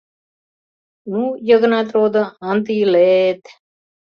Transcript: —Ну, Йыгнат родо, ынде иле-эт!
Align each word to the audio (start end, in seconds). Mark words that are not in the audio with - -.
—Ну, 1.11 1.21
Йыгнат 1.47 1.87
родо, 1.95 2.23
ынде 2.51 2.71
иле-эт! 2.81 3.41